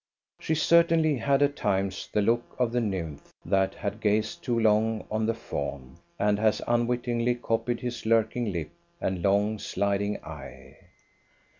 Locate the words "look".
2.23-2.55